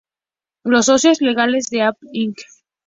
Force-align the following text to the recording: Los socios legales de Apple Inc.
Los 0.63 0.87
socios 0.87 1.21
legales 1.21 1.69
de 1.69 1.83
Apple 1.83 2.09
Inc. 2.11 2.39